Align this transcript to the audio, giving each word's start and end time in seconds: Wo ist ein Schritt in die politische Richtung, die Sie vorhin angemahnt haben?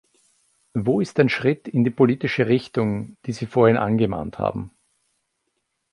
Wo 0.73 0.99
ist 0.99 1.19
ein 1.19 1.29
Schritt 1.29 1.67
in 1.67 1.83
die 1.83 1.91
politische 1.91 2.47
Richtung, 2.47 3.17
die 3.27 3.33
Sie 3.33 3.45
vorhin 3.45 3.77
angemahnt 3.77 4.39
haben? 4.39 4.71